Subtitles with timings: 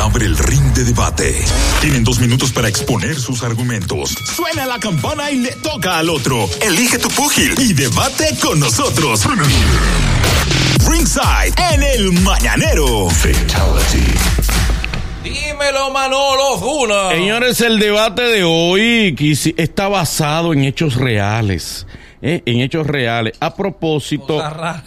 [0.00, 1.44] abre el ring de debate.
[1.80, 4.16] Tienen dos minutos para exponer sus argumentos.
[4.34, 6.48] Suena la campana y le toca al otro.
[6.62, 9.22] Elige tu púgil y debate con nosotros.
[10.88, 13.10] Ringside en el Mañanero.
[13.10, 14.14] Fatality.
[15.22, 17.10] Dímelo, Manolo Funa.
[17.10, 19.14] Señores, el debate de hoy
[19.58, 21.86] está basado en hechos reales.
[22.22, 22.42] ¿Eh?
[22.46, 23.34] En hechos reales.
[23.40, 24.42] A propósito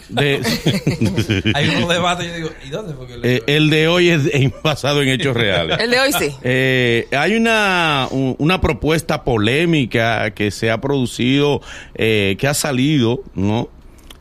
[0.08, 0.40] de.
[1.54, 4.22] Hay unos debates yo digo, ¿y dónde fue que le Eh, el de hoy es
[4.62, 5.78] basado en hechos reales.
[5.80, 6.28] El de hoy sí.
[6.42, 11.60] Eh, hay una, un- una propuesta polémica que se ha producido,
[11.94, 13.68] eh, que ha salido, ¿no?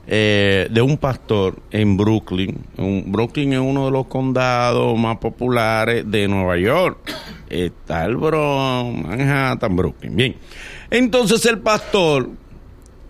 [0.06, 2.58] Eh, de un pastor en Brooklyn.
[2.78, 6.98] Un- Brooklyn es uno de los condados más populares de Nueva York.
[7.50, 10.16] Está el Bronx, Manhattan, Brooklyn.
[10.16, 10.36] Bien.
[10.92, 12.30] Entonces el pastor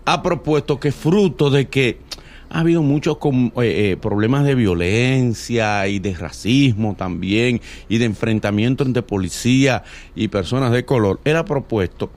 [0.04, 1.98] ha propuesto que fruto de que
[2.50, 8.84] ha habido muchos eh, eh, problemas de violencia y de racismo también y de enfrentamiento
[8.84, 9.82] entre policía
[10.14, 12.10] y personas de color, él ha propuesto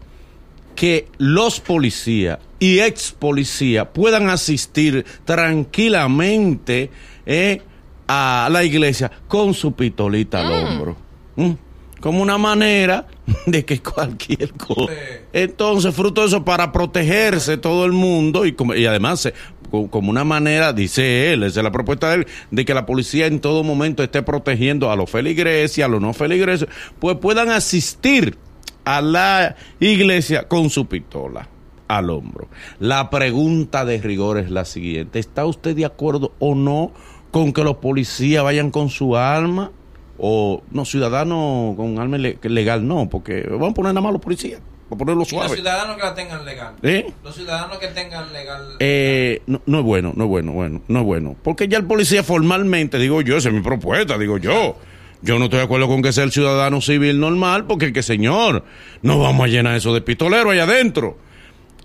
[0.76, 6.92] que los policías y ex policías puedan asistir tranquilamente
[7.26, 7.62] eh,
[8.08, 10.96] a la iglesia con su pistolita al hombro.
[11.36, 11.67] ¿Mm?
[12.00, 13.08] Como una manera
[13.46, 14.92] de que cualquier cosa.
[15.34, 19.34] Entonces, fruto de eso, para protegerse todo el mundo y, como- y además, eh,
[19.72, 22.86] co- como una manera, dice él, esa es la propuesta de él, de que la
[22.86, 26.68] policía en todo momento esté protegiendo a los feligreses, a los no feligreses,
[27.00, 28.38] pues puedan asistir
[28.86, 31.50] a la iglesia con su pistola
[31.90, 32.48] al hombro.
[32.80, 35.20] La pregunta de rigor es la siguiente.
[35.20, 36.92] ¿Está usted de acuerdo o no
[37.32, 39.72] con que los policías vayan con su arma?
[40.20, 44.22] O no, ciudadanos con arma le- legal no, porque vamos a poner nada más los
[44.22, 44.60] policías,
[44.90, 45.56] vamos a ponerlo Y los suave.
[45.56, 46.74] ciudadanos que la tengan legal.
[46.82, 47.12] ¿Eh?
[47.24, 48.64] Los ciudadanos que tengan legal.
[48.80, 51.36] Eh, no, no es bueno, no es bueno, bueno, no es bueno.
[51.44, 54.78] Porque ya el policía formalmente, digo yo, esa es mi propuesta, digo yo.
[55.22, 58.64] Yo no estoy de acuerdo con que sea el ciudadano civil normal, porque que señor,
[59.02, 61.18] no vamos a llenar eso de pistolero allá adentro.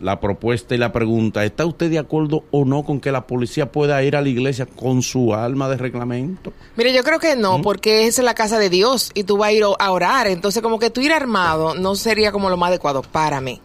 [0.01, 3.71] La propuesta y la pregunta, ¿está usted de acuerdo o no con que la policía
[3.71, 6.53] pueda ir a la iglesia con su alma de reglamento?
[6.77, 7.63] Mire, yo creo que no, ¿Mm?
[7.63, 10.27] porque es la casa de Dios y tú vas a ir a orar.
[10.27, 13.61] Entonces, como que tú ir armado no sería como lo más adecuado para mí.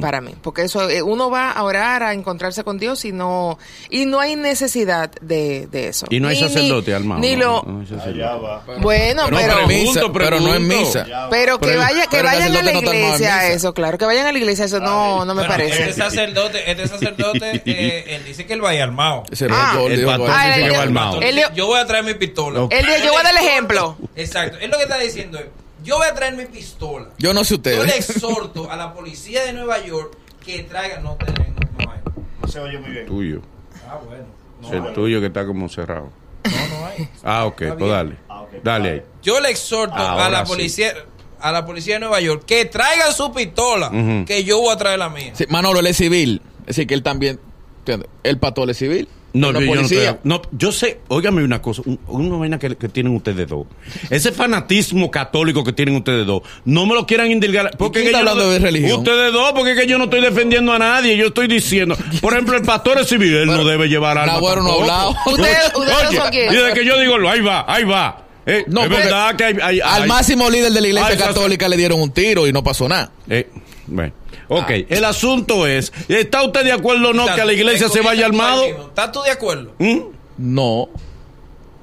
[0.00, 0.34] Para mí.
[0.42, 3.58] Porque eso, eh, uno va a orar, a encontrarse con Dios y no,
[3.90, 6.06] y no hay necesidad de, de eso.
[6.10, 7.20] Y no hay Ni- sacerdote ni- armado.
[7.20, 7.62] Ni ¿no?
[7.64, 8.80] lo, No hay sacerdote.
[8.80, 10.88] bueno, Pero, pero, no misa, Pregunto, pero no en pregunto.
[10.88, 11.28] misa.
[11.30, 13.48] pero que vaya, que vayan a la iglesia, misa.
[13.48, 15.80] eso, claro, que vayan a la iglesia, eso no, no me Bueno, parece.
[15.90, 19.22] Este sacerdote, este sacerdote, eh, él dice que él vaya armado.
[19.50, 19.72] Ah.
[19.74, 21.20] récord, El digo, pastor Ah, dice el- que va el- armado.
[21.54, 22.66] yo voy a traer mi pistola.
[22.70, 23.96] Él yo voy a dar el ejemplo.
[24.16, 24.58] Exacto.
[24.60, 25.46] Él lo que está diciendo es,
[25.86, 27.06] yo voy a traer mi pistola.
[27.18, 28.10] Yo no sé Yo le ustedes.
[28.10, 32.00] exhorto a la policía de Nueva York que traiga, no, no, no hay.
[32.42, 33.06] No se oye muy bien.
[33.06, 33.40] Tuyo.
[33.88, 34.24] Ah, bueno.
[34.60, 36.10] No, Es el tuyo que está como cerrado.
[36.44, 37.08] no, no hay.
[37.22, 38.16] Ah, ok, pues dale.
[38.28, 38.44] Ah.
[38.62, 39.02] Dale ahí.
[39.22, 40.52] Yo le exhorto a la sí.
[40.52, 40.92] policía
[41.38, 43.90] a la policía de Nueva York que traigan su pistola,
[44.26, 45.32] que yo voy a traer la mía.
[45.34, 46.40] Sí, Manolo, él es civil.
[46.60, 47.38] Es decir, que él también.
[47.78, 48.08] ¿entiendes?
[48.24, 49.08] El pastor es civil.
[49.38, 52.76] No, yo, yo no, estoy- no, yo sé, óigame una cosa, un- una vaina que,
[52.76, 53.66] que tienen ustedes dos.
[54.10, 57.70] Ese fanatismo católico que tienen ustedes dos, no me lo quieran indilgar.
[57.76, 58.98] Porque está yo no- hablando de religión?
[58.98, 61.96] Ustedes dos, porque es que yo no estoy defendiendo a nadie, yo estoy diciendo.
[62.20, 65.14] Por ejemplo, el pastor es civil, él no debe llevar alma Navarro no hablado.
[65.26, 68.22] Ustedes- Oye, y desde que yo digo, ahí va, ahí va.
[68.48, 69.56] Eh, No, es verdad que hay...
[69.60, 72.88] hay- Al máximo líder de la iglesia católica le dieron un tiro y no pasó
[72.88, 73.10] nada.
[73.28, 73.48] Eh,
[73.88, 74.12] bueno.
[74.48, 74.74] Ok, Ah.
[74.88, 78.26] el asunto es, ¿está usted de acuerdo o no que a la iglesia se vaya
[78.26, 78.64] armado?
[78.64, 79.72] ¿Estás tú de acuerdo?
[79.78, 79.98] ¿Mm?
[80.38, 80.88] No.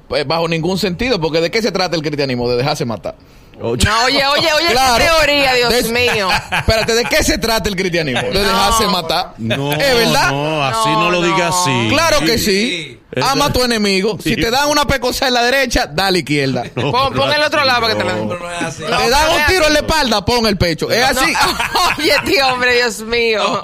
[0.08, 2.48] Pues bajo ningún sentido, porque ¿de qué se trata el cristianismo?
[2.48, 3.16] De dejarse matar.
[3.58, 4.96] No, oye, oye, oye, Claro.
[5.04, 6.28] qué teoría, Dios De- mío.
[6.50, 8.22] Espérate, ¿de qué se trata el cristianismo?
[8.22, 9.34] De dejarse matar.
[9.38, 10.30] No, ¿Es verdad?
[10.32, 11.62] no, así No, no, lo diga no.
[11.62, 11.86] así.
[11.90, 12.44] Claro que Sí.
[12.44, 13.00] sí.
[13.22, 14.18] Ama a tu enemigo.
[14.20, 16.64] Si te dan una pecosa en la derecha, dale izquierda.
[16.74, 18.82] No, Pon, pon el otro lado para que te la Pero no es así.
[18.82, 20.90] No, te dan un tiro en la espalda, pon el pecho.
[20.90, 21.32] Es No, así.
[22.00, 23.60] Oye, tío, hombre, Dios mío.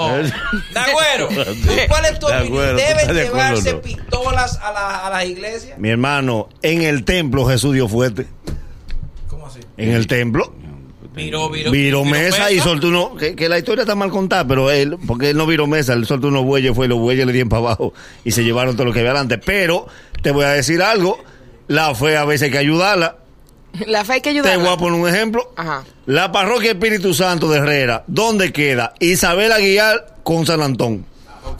[0.72, 1.28] De acuerdo.
[1.88, 2.76] ¿Cuál es tu De opinión?
[2.76, 3.80] ¿Deben ¿estás de acuerdo llevarse no?
[3.80, 5.78] pistolas a, la- a las iglesias?
[5.78, 8.28] Mi hermano, en el templo Jesús dio fuerte.
[9.82, 10.52] En el templo.
[11.14, 11.70] Viró, viró.
[11.70, 13.16] Viró mesa y soltó uno.
[13.16, 16.06] Que, que la historia está mal contada, pero él, porque él no viró mesa, él
[16.06, 17.92] soltó unos bueyes, fue y los bueyes le dieron para abajo
[18.24, 19.38] y se llevaron todo lo que había adelante.
[19.38, 19.86] Pero
[20.22, 21.18] te voy a decir algo:
[21.66, 23.16] la fe a veces hay que ayudarla.
[23.86, 25.52] La fe hay que Te voy a poner un ejemplo.
[25.56, 25.84] Ajá.
[26.06, 28.94] La parroquia Espíritu Santo de Herrera, ¿dónde queda?
[28.98, 31.06] Isabel Aguilar con San Antón.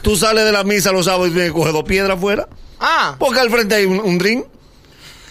[0.01, 2.49] Tú sales de la misa los sábados y tienes que coger dos piedras afuera.
[2.81, 4.43] Ah, Porque al frente hay un, un ring.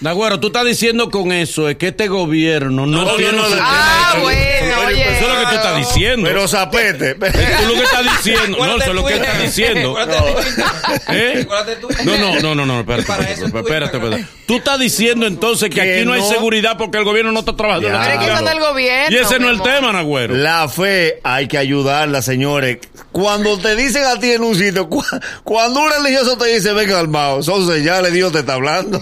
[0.00, 3.48] De acuerdo, tú estás diciendo con eso es que este gobierno no, No, tiene no,
[3.48, 5.04] no, Ah, bueno, Oye.
[5.20, 6.26] Eso es lo que tú estás diciendo.
[6.28, 7.14] Pero zapete.
[7.14, 7.20] Tú
[7.66, 8.58] lo que estás diciendo.
[8.58, 9.96] No, eso es lo que él está diciendo.
[11.08, 11.40] ¿Eh?
[11.42, 11.88] Acuérdate tú.
[12.04, 14.26] No, no, no, no, no, espérate, espérate, espérate.
[14.46, 17.88] Tú estás diciendo entonces que, aquí no hay seguridad porque el gobierno no está trabajando.
[19.10, 20.34] Y ese no es el tema, Nagüero.
[20.34, 22.78] La fe hay que ayudarla, señores.
[23.12, 25.04] Cuando te dicen a ti en un sitio, cu-
[25.44, 29.00] cuando un religioso te dice, venga calmado, son señales, Dios te está hablando.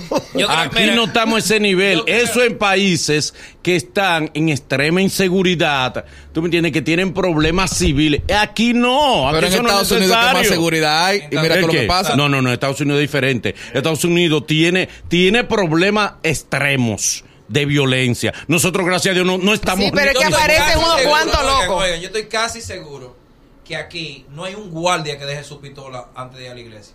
[0.48, 2.02] Aquí no estamos a ese nivel.
[2.06, 6.04] Eso en países que están en extrema inseguridad.
[6.32, 6.72] ¿Tú me entiendes?
[6.72, 8.22] Que tienen problemas civiles.
[8.38, 9.28] Aquí no.
[9.28, 11.18] Aquí Pero en eso no es Estados Unidos, ¿qué más seguridad hay?
[11.30, 11.80] Y mira ¿El todo lo qué?
[11.80, 12.16] que pasa.
[12.16, 12.52] No, no, no.
[12.52, 13.54] Estados Unidos es diferente.
[13.72, 18.32] Estados Unidos tiene, tiene problemas extremos de violencia.
[18.46, 19.84] Nosotros, gracias a Dios, no, no estamos...
[19.86, 21.82] Sí, pero es que aparecen unos cuantos locos.
[21.82, 23.16] oigan, yo estoy casi seguro
[23.64, 26.60] que aquí no hay un guardia que deje su pistola antes de ir a la
[26.60, 26.94] iglesia.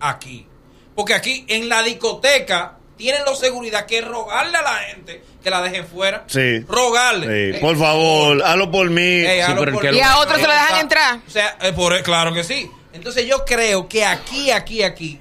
[0.00, 0.46] Aquí.
[0.94, 5.60] Porque aquí en la discoteca tienen los seguridad que rogarle a la gente que la
[5.62, 6.24] dejen fuera.
[6.26, 6.60] Sí.
[6.68, 7.54] Rogarle.
[7.54, 9.22] Sí, por favor, hazlo por mí.
[9.24, 11.18] Pero el por lo- Y a otros se le dejan entrar.
[11.26, 12.70] O sea, eh, por- claro que sí.
[12.92, 15.20] Entonces yo creo que aquí, aquí, aquí,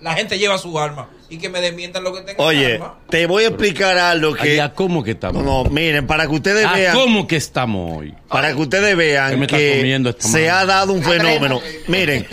[0.00, 1.08] la gente lleva su arma.
[1.30, 2.98] Y que me desmientan lo que tengan Oye, arma.
[3.10, 4.52] te voy a explicar algo que...
[4.52, 5.44] Allá, ¿Cómo que estamos?
[5.44, 6.96] No, miren, para que ustedes Ah, vean...
[6.96, 8.14] ¿Cómo que estamos hoy?
[8.28, 11.60] Para que ustedes ¿Qué vean que se ha dado un fenómeno.
[11.86, 12.26] Miren,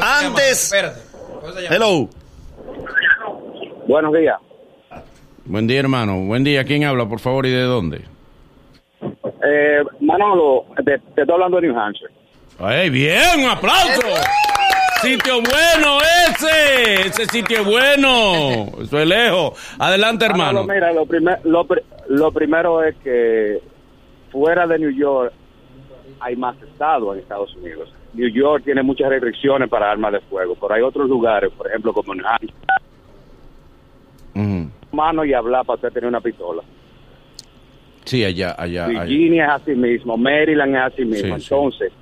[0.00, 0.64] antes...
[0.64, 1.00] Espérate.
[1.40, 1.76] ¿Cómo se llama?
[1.76, 2.10] Hello.
[3.90, 4.36] Buenos días.
[5.46, 6.20] Buen día, hermano.
[6.20, 6.62] Buen día.
[6.62, 8.02] ¿Quién habla, por favor, y de dónde?
[9.02, 12.12] Eh, Manolo, te, te estoy hablando de New Hampshire.
[12.60, 13.40] ¡Ay, bien!
[13.40, 14.06] ¡Un aplauso!
[15.02, 15.98] ¡Sitio bueno
[16.28, 17.08] ese!
[17.08, 18.80] ¡Ese sitio es bueno!
[18.80, 19.74] Eso es lejos.
[19.80, 20.62] Adelante, hermano.
[20.64, 21.66] Manolo, mira, lo, primer- lo,
[22.10, 23.60] lo primero es que
[24.30, 25.32] fuera de New York
[26.20, 27.92] hay más estados en Estados Unidos.
[28.14, 31.92] New York tiene muchas restricciones para armas de fuego, pero hay otros lugares, por ejemplo,
[31.92, 32.54] como New Hampshire,
[34.92, 36.62] Mano y hablar para usted tener una pistola.
[38.04, 38.86] Sí, allá, allá.
[38.86, 39.04] allá.
[39.04, 41.36] Virginia es así mismo, Maryland es así mismo.
[41.36, 41.54] Sí, sí.
[41.54, 41.92] Entonces,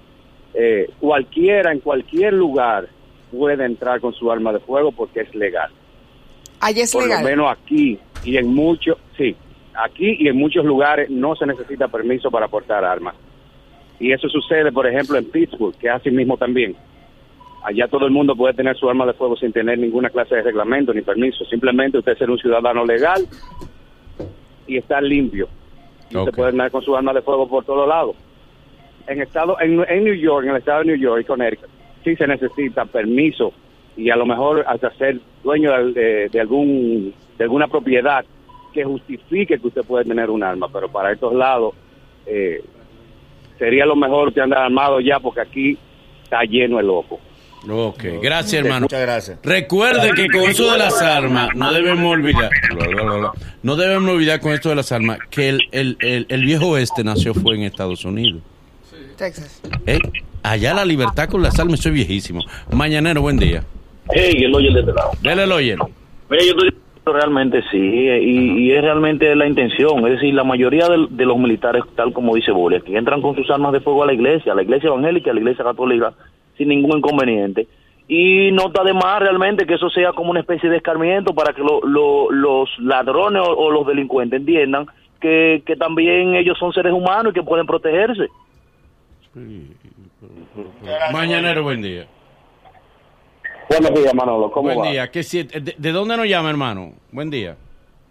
[0.55, 2.89] eh, cualquiera, en cualquier lugar,
[3.31, 5.71] puede entrar con su arma de fuego porque es legal.
[6.61, 7.23] Allá es por legal.
[7.23, 9.37] lo menos aquí y en muchos, sí,
[9.75, 13.15] aquí y en muchos lugares no se necesita permiso para portar armas.
[14.01, 16.77] Y eso sucede, por ejemplo, en Pittsburgh, que es así mismo también.
[17.65, 20.43] Allá todo el mundo puede tener su arma de fuego sin tener ninguna clase de
[20.43, 21.45] reglamento ni permiso.
[21.47, 23.27] Simplemente usted ser un ciudadano legal
[24.67, 25.49] y estar limpio.
[26.11, 26.23] Y Ok.
[26.23, 28.17] usted puede andar con su arma de fuego por todos lados.
[29.07, 31.69] En estado, en, en New York, en el estado de New York y Connecticut,
[32.05, 33.53] sí se necesita permiso
[33.97, 38.25] y a lo mejor hasta ser dueño de, de- de algún de alguna propiedad
[38.73, 41.75] que justifique que usted puede tener un arma, pero para estos lados
[42.27, 42.63] eh,
[43.59, 45.79] sería lo mejor que andar armado ya porque aquí
[46.23, 47.19] está lleno de loco.
[47.69, 48.83] Ok, gracias, hermano.
[48.83, 49.39] Muchas gracias.
[49.43, 52.51] Recuerde que con eso de las armas, no debemos olvidar,
[53.63, 57.03] no debemos olvidar con esto de las armas, que el, el, el, el viejo oeste
[57.03, 58.43] nació fue en Estados Unidos.
[59.17, 59.61] Texas.
[59.87, 59.99] ¿Eh?
[60.45, 62.41] Allá la libertad con las armas, soy viejísimo.
[62.71, 63.65] Mañanero, buen día.
[64.11, 65.11] Hey, el oye de este lado.
[65.21, 65.79] Dele el oyen.
[66.31, 70.07] Mira, yo estoy diciendo realmente sí, y, y es realmente la intención.
[70.07, 73.35] Es decir, la mayoría de, de los militares, tal como dice Bolia, que entran con
[73.35, 76.13] sus armas de fuego a la iglesia, a la iglesia evangélica, a la iglesia católica,
[76.59, 77.67] sin ningún inconveniente.
[78.09, 81.53] Y no está de más realmente que eso sea como una especie de escarmiento para
[81.55, 84.87] que lo- lo- los ladrones o, o los delincuentes entiendan
[85.21, 88.29] que, que también ellos son seres humanos y que pueden protegerse.
[91.13, 92.07] Mañanero, buen día.
[93.71, 94.51] Buenos días, Manolo.
[94.51, 94.91] ¿Cómo Buen va?
[94.91, 95.11] día.
[95.11, 96.93] ¿Qué si- de, de dónde nos llama, hermano?
[97.13, 97.57] Buen día.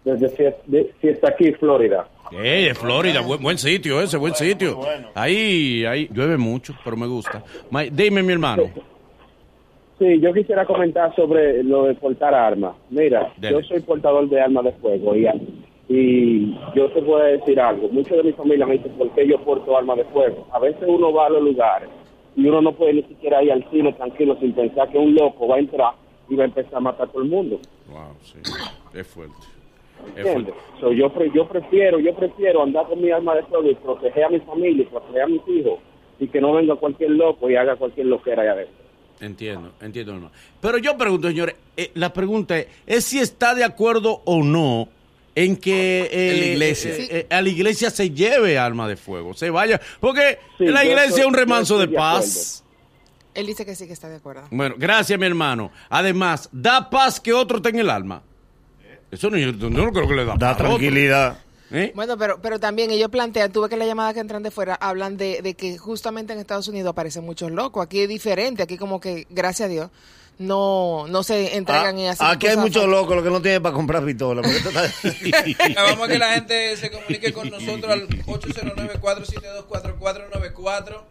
[0.04, 2.06] Desde Fiesta, de Fiesta aquí, Florida.
[2.32, 4.78] Eh, de Florida, buen, buen sitio ese, buen sitio.
[5.14, 7.42] Ahí, ahí llueve mucho, pero me gusta.
[7.70, 8.64] Ma- Dime, mi hermano.
[9.98, 12.76] Sí, yo quisiera comentar sobre lo de portar armas.
[12.90, 13.56] Mira, Dele.
[13.60, 15.26] yo soy portador de armas de fuego y,
[15.88, 17.88] y yo te voy a decir algo.
[17.88, 20.46] Muchos de mi familia me dicen por qué yo porto armas de fuego.
[20.52, 21.88] A veces uno va a los lugares
[22.36, 25.48] y uno no puede ni siquiera ir al cine tranquilo sin pensar que un loco
[25.48, 25.92] va a entrar
[26.28, 27.58] y va a empezar a matar a todo el mundo.
[27.88, 28.38] Wow, sí.
[28.94, 29.34] Es fuerte.
[30.16, 30.54] Es ¿Entiendes?
[30.80, 34.24] So, yo, pre- yo prefiero yo prefiero andar con mi arma de fuego y proteger
[34.24, 35.78] a mi familia y proteger a mis hijos
[36.18, 38.74] y que no venga cualquier loco y haga cualquier loquera allá adentro.
[39.20, 40.32] Entiendo, entiendo, hermano.
[40.60, 44.88] Pero yo pregunto, señores, eh, la pregunta es, es si está de acuerdo o no
[45.34, 46.90] en que eh, la iglesia.
[46.96, 50.84] eh, eh, a la iglesia se lleve arma de fuego, se vaya, porque Sí, la
[50.84, 52.64] iglesia es un remanso de paz.
[53.34, 54.42] Él dice que sí, que está de acuerdo.
[54.50, 55.70] Bueno, gracias, mi hermano.
[55.90, 58.22] Además, da paz que otro tenga el alma.
[59.10, 61.38] Eso no, yo no creo que le da tranquilidad.
[61.70, 61.92] ¿Eh?
[61.94, 65.18] Bueno, pero, pero también ellos plantean, tuve que la llamada que entran de fuera, hablan
[65.18, 67.84] de, de que justamente en Estados Unidos aparecen muchos locos.
[67.84, 69.90] Aquí es diferente, aquí como que, gracias a Dios,
[70.38, 73.62] no, no se entregan y Ah, hacen aquí hay muchos locos los que no tienen
[73.62, 74.40] para comprar pistola.
[74.48, 74.90] está-
[75.82, 81.02] Vamos a que la gente se comunique con nosotros al 809-472-4494.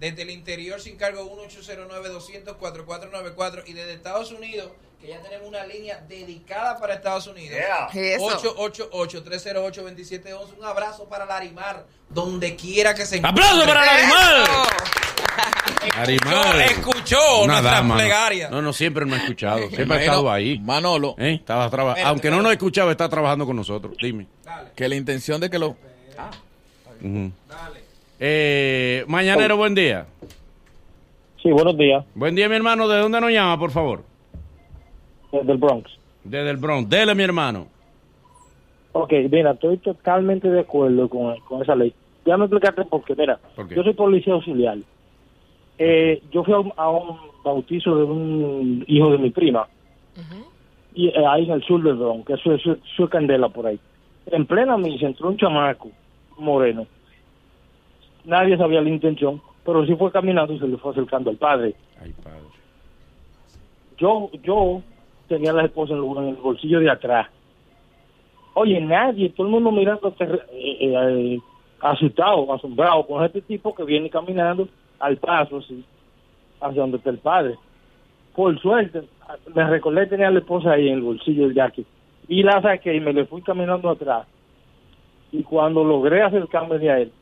[0.00, 3.62] Desde el interior sin cargo 1-809-200-4494.
[3.66, 4.70] Y desde Estados Unidos,
[5.04, 7.58] que ya tenemos una línea dedicada para Estados Unidos.
[7.92, 8.56] Eso.
[8.90, 10.58] 888-308-2711.
[10.58, 13.44] Un abrazo para Larimar, donde quiera que se encuentre.
[13.44, 14.44] ¡Aplauso para la animal!
[16.08, 18.00] Escuchó, escuchó Una nuestra dama, ¿no?
[18.00, 18.48] plegaria.
[18.48, 19.58] No, no, siempre me ha escuchado.
[19.68, 20.58] Siempre ha estado ahí.
[20.60, 21.34] Manolo, ¿Eh?
[21.34, 23.94] Estaba traba- Espérate, Aunque no nos escuchaba, está trabajando con nosotros.
[24.00, 24.26] Dime.
[24.74, 25.68] que la intención de que lo...
[27.02, 27.30] Ujú.
[28.20, 30.06] Eh, mañanero, buen día.
[31.42, 32.88] Sí, buenos días, Buen día, mi hermano.
[32.88, 34.13] ¿De dónde nos llama, por favor?
[35.40, 35.90] Desde el Bronx.
[36.24, 36.88] Desde el Bronx.
[36.88, 37.66] Dele, mi hermano.
[38.92, 41.92] Ok, mira, estoy totalmente de acuerdo con, con esa ley.
[42.24, 43.14] Ya me explicaste por qué.
[43.16, 43.74] Mira, ¿Por qué?
[43.74, 44.78] yo soy policía auxiliar.
[45.78, 49.66] Eh, yo fui a un, a un bautizo de un hijo de mi prima,
[50.94, 53.66] y eh, ahí en el sur del Bronx, que eso es su, su candela por
[53.66, 53.78] ahí.
[54.26, 55.90] En plena misa entró un chamaco
[56.38, 56.86] moreno.
[58.24, 61.74] Nadie sabía la intención, pero sí fue caminando y se le fue acercando al padre.
[62.00, 62.38] Ay, padre.
[63.98, 64.80] yo yo
[65.28, 67.28] tenía la esposa en el, bolsillo de atrás.
[68.54, 71.40] Oye, nadie, todo el mundo mirando eh, eh, eh,
[71.80, 74.68] asustado, asombrado con este tipo que viene caminando
[75.00, 75.84] al paso, así,
[76.60, 77.56] hacia donde está el padre.
[78.34, 79.02] Por suerte,
[79.54, 81.86] me recordé tenía la esposa ahí en el bolsillo del jacket
[82.28, 84.26] y la saqué y me le fui caminando atrás.
[85.32, 87.12] Y cuando logré acercarme a él,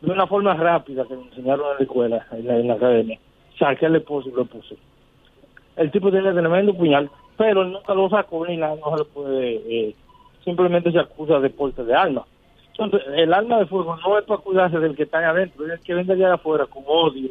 [0.00, 3.18] de una forma rápida que me enseñaron en la escuela, en la, en la academia,
[3.58, 4.76] saqué al esposo y lo puse
[5.76, 9.54] el tipo tiene tremendo puñal, pero nunca lo sacó ni nada, no se le puede,
[9.68, 9.94] eh,
[10.44, 12.24] simplemente se acusa de porte de arma.
[12.76, 15.72] Entonces, el arma de fuego no es para cuidarse del que está ahí adentro, es
[15.72, 17.30] el que venga allá afuera con odio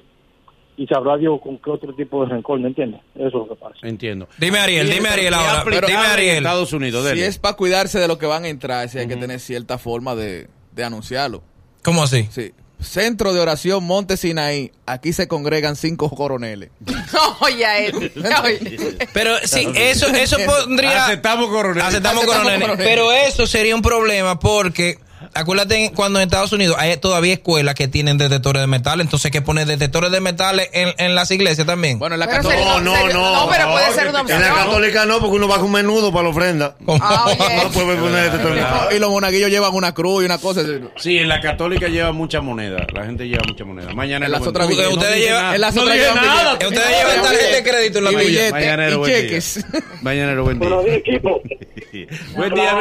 [0.76, 3.02] y sabrá Dios con qué otro tipo de rencor, ¿me entiendes?
[3.16, 3.76] Eso es lo que pasa.
[3.84, 4.28] Entiendo.
[4.40, 5.64] Dime Ariel, dime Ariel ahora.
[5.64, 6.38] Dime en Ariel.
[6.38, 9.18] Estados Unidos, Si es para cuidarse de lo que van a entrar, sí hay que
[9.18, 11.44] tener cierta forma de, de anunciarlo.
[11.84, 12.24] ¿Cómo así?
[12.24, 12.52] Sí.
[12.84, 14.72] Centro de Oración Monte Sinaí.
[14.86, 16.70] Aquí se congregan cinco coroneles.
[17.40, 18.12] Oye, a él.
[18.44, 18.98] Oye.
[19.14, 21.06] Pero sí, eso, eso pondría.
[21.06, 21.84] Aceptamos coronel.
[21.84, 22.62] Aceptamos Aceptamos coronel.
[22.62, 22.86] coronel.
[22.86, 25.00] Pero eso sería un problema porque.
[25.36, 29.32] Acuérdate cuando en Estados Unidos hay todavía escuelas que tienen detectores de metal, entonces hay
[29.32, 32.00] que poner detectores de metales en, en las iglesias también.
[32.00, 32.62] Bueno, en la católica.
[32.64, 33.36] No, no, no.
[33.46, 36.24] no, pero puede ser una En la católica no, porque uno va con menudo para
[36.24, 36.76] la ofrenda.
[37.06, 37.26] Ah.
[37.64, 38.96] No puede poner tornado.
[38.96, 40.62] Y los monaguillos llevan una cruz y una cosa.
[40.98, 42.86] Sí, en la católica lleva mucha moneda.
[42.94, 43.94] La gente lleva mucha moneda.
[43.94, 45.98] Mañana En las otras Ustedes llevan- en las otras.
[45.98, 49.56] Ustedes llevan tarjeta de crédito en la Mañanero, y buen cheques.
[49.72, 49.82] día.
[50.02, 50.70] Mañanero, buen día.
[50.70, 51.42] Buenos días, equipo.
[52.36, 52.74] buen día.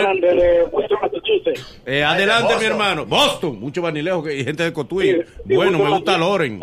[1.39, 1.83] Massachusetts.
[1.87, 3.07] Eh, adelante, mi hermano.
[3.07, 3.83] Boston, mucho
[4.23, 5.13] que- y gente de Cotuí.
[5.13, 6.61] Sí, sí, Bueno, me gusta Loren.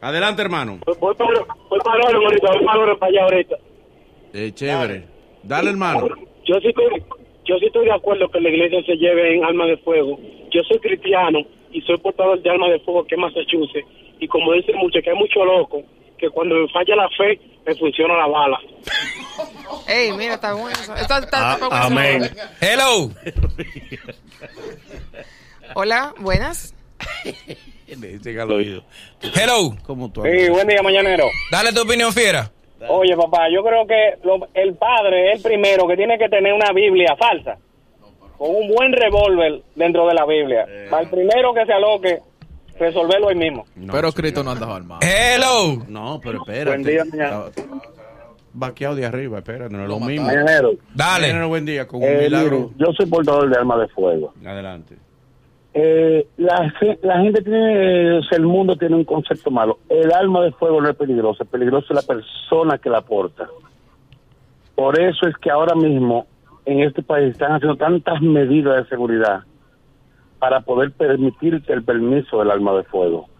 [0.00, 0.78] Adelante, hermano.
[1.00, 1.30] Voy para,
[1.70, 3.56] voy para Loren ahorita, voy para Loren para allá ahorita.
[4.34, 5.04] Eh, chévere.
[5.42, 6.08] Dale, hermano.
[6.44, 7.02] Yo sí, estoy,
[7.44, 10.18] yo sí estoy de acuerdo que la iglesia se lleve en armas de fuego.
[10.50, 11.40] Yo soy cristiano
[11.72, 13.86] y soy portador de armas de fuego que es Massachusetts.
[14.20, 15.82] Y como dicen muchos, que hay mucho loco,
[16.24, 18.58] que cuando me falla la fe, me funciona la bala.
[19.86, 20.94] Ey, mira, está bueno eso.
[20.94, 22.22] Está, está- Ah, está bueno amén.
[22.24, 22.34] eso.
[22.60, 23.10] Hello.
[25.74, 26.74] Hola, buenas.
[27.86, 28.82] Le dicen al oído.
[29.34, 29.76] Hello.
[29.84, 31.26] ¿Cómo tú Sí, buen día, mañanero.
[31.50, 32.50] Dale tu opinión fiera.
[32.88, 36.52] Oye, papá, yo creo que lo- el padre es el primero que tiene que tener
[36.52, 37.56] una Biblia falsa,
[38.36, 40.66] con un buen revólver dentro de la Biblia.
[40.90, 42.18] Para el primero que se aloque,
[42.78, 43.64] resolverlo hoy mismo.
[43.76, 44.12] No, Pero.
[44.12, 45.00] Cristo no anda armado.
[45.02, 45.84] Hello.
[45.88, 46.70] No, pero espérate.
[46.70, 47.44] Buen día, mañana.
[48.56, 50.26] Vaqueado de arriba, espérate, no es lo Lo mismo.
[50.26, 51.22] Mañanero, Dale.
[51.22, 52.58] Mañanero, buen día, con un eh, milagro.
[52.58, 54.32] mire, yo soy portador de armas de fuego.
[54.46, 54.96] Adelante.
[55.76, 59.80] Eh, la, la gente tiene, el mundo tiene un concepto malo.
[59.88, 63.48] El arma de fuego no es peligrosa, es peligrosa es la persona que la porta.
[64.76, 66.26] Por eso es que ahora mismo
[66.64, 69.42] en este país están haciendo tantas medidas de seguridad
[70.44, 73.30] para poder permitirte el permiso del arma de fuego.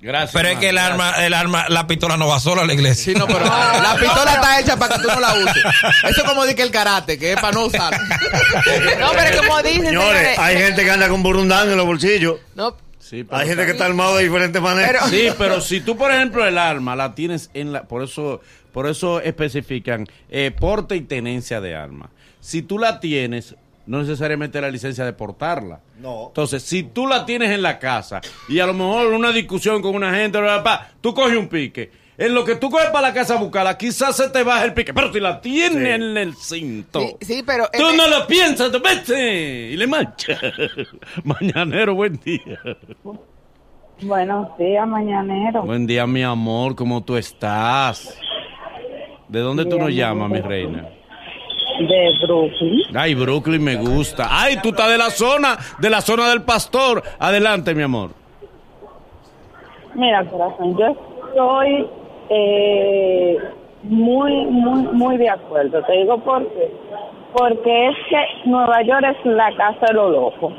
[0.00, 0.32] Gracias.
[0.32, 3.12] Pero es que el arma, el arma, la pistola no va sola a la iglesia.
[3.12, 5.62] Sí, no, pero la pistola está hecha para que tú no la uses.
[6.04, 7.92] Eso es como di que el karate, que es para no usar.
[8.98, 12.38] No, pero como dicen, Señores, señores, hay gente que anda con burundán en los bolsillos.
[12.54, 15.10] no, Sí, pero Hay gente que está armado de diferentes maneras.
[15.10, 18.40] Sí, pero si tú, por ejemplo, el arma la tienes en la, por eso,
[18.72, 22.10] por eso especifican eh, porte y tenencia de arma.
[22.40, 23.54] Si tú la tienes,
[23.88, 25.80] no necesariamente la licencia de portarla.
[25.98, 26.26] No.
[26.26, 29.94] Entonces, si tú la tienes en la casa y a lo mejor una discusión con
[29.94, 30.38] una gente,
[31.00, 31.90] tú coges un pique.
[32.18, 34.74] En lo que tú coges para la casa a buscarla, quizás se te baje el
[34.74, 34.92] pique.
[34.92, 37.00] Pero si la tiene en el cinto.
[37.00, 37.66] Sí, sí, pero...
[37.72, 40.38] Tú no lo piensas, te vete y le marcha.
[41.24, 42.60] Mañanero, buen día.
[44.02, 45.62] Buenos días, mañanero.
[45.62, 48.16] Buen día, mi amor, ¿cómo tú estás?
[49.28, 50.88] ¿De dónde tú nos llamas, mi reina?
[51.78, 52.96] De Brooklyn.
[52.96, 54.26] Ay, Brooklyn me gusta.
[54.30, 57.02] Ay, tú estás de la zona, de la zona del pastor.
[57.18, 58.10] Adelante, mi amor.
[59.94, 60.86] Mira, corazón, yo
[61.28, 61.86] estoy
[62.30, 63.38] eh,
[63.82, 65.82] muy, muy, muy de acuerdo.
[65.84, 66.70] Te digo por qué.
[67.32, 70.52] Porque es que Nueva York es la casa de los locos.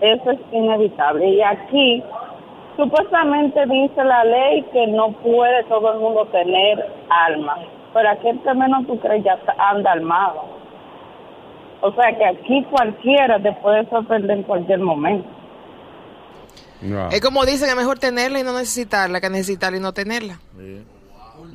[0.00, 1.28] Eso es inevitable.
[1.28, 2.02] Y aquí,
[2.76, 7.58] supuestamente dice la ley que no puede todo el mundo tener armas.
[7.94, 10.42] Pero aquí el que menos tú crees ya anda armado.
[11.80, 15.28] O sea que aquí cualquiera te puede sorprender en cualquier momento.
[17.10, 20.40] Es como dicen, es mejor tenerla y no necesitarla que necesitarla y no tenerla.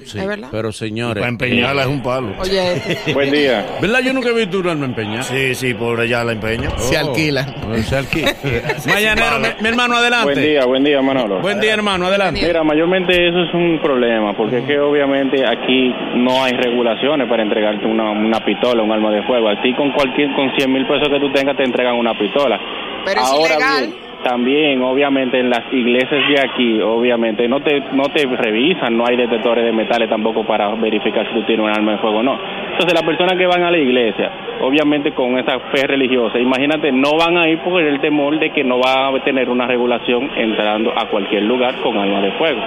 [0.06, 0.50] Sí, ¿Es verdad?
[0.51, 1.22] Pero señores.
[1.22, 2.29] Para empeñarla es un palo.
[2.39, 3.13] Oye, este.
[3.13, 3.65] Buen día.
[3.82, 4.00] ¿Verdad?
[4.00, 5.24] Yo nunca he visto una alma empeñar.
[5.24, 6.70] Sí, sí, por allá la empeña.
[6.77, 7.46] Se alquila.
[7.84, 8.34] Se alquila.
[8.88, 10.34] Mañanero, mi, mi hermano, adelante.
[10.34, 11.41] Buen día, buen día, Manolo.
[11.41, 12.41] Buen día, hermano, adelante.
[12.46, 17.44] Mira, mayormente eso es un problema, porque es que obviamente aquí no hay regulaciones para
[17.44, 19.50] entregarte una, una pistola, un arma de fuego.
[19.50, 22.60] Así con cualquier, con 100 mil pesos que tú tengas te entregan una pistola.
[23.06, 23.88] Pero es Ahora ilegal.
[23.88, 29.05] bien, también, obviamente, en las iglesias de aquí, obviamente, no te, no te revisan, no
[29.05, 32.23] hay detectores de metales tampoco para verificar si tú tienes un arma de fuego o
[32.23, 32.39] no.
[32.71, 37.17] Entonces, las personas que van a la iglesia, obviamente con esa fe religiosa, imagínate, no
[37.17, 40.91] van a ir por el temor de que no va a tener una regulación entrando
[40.95, 42.61] a cualquier lugar con arma de fuego.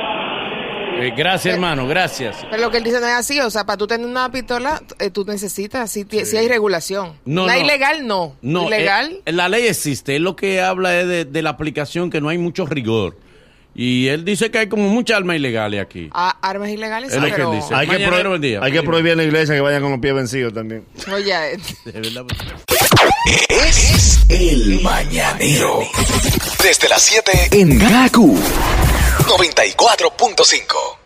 [1.00, 2.36] Eh, gracias, hermano, gracias.
[2.50, 4.80] Pero lo que él dice no es así, o sea, para tú tener una pistola,
[4.98, 7.14] eh, tú necesitas, si, ti- si hay regulación.
[7.24, 7.60] No, la no.
[7.60, 8.36] ilegal no.
[8.42, 9.20] No, ilegal.
[9.24, 10.16] eh, la ley existe.
[10.16, 13.16] Él lo que habla es de, de la aplicación, que no hay mucho rigor.
[13.74, 16.10] Y él dice que hay como muchas armas ilegales aquí.
[16.12, 17.74] a- armas ilegales, Es lo que él dice.
[17.74, 18.60] Hay que, pro- día.
[18.62, 20.84] hay que prohibir en la iglesia que vayan con los pies vencidos también.
[21.12, 21.32] Oye.
[21.86, 22.24] De verdad.
[23.48, 25.80] Es el mañanero.
[26.62, 28.38] Desde las 7 en Gaku
[29.20, 31.01] 94.5.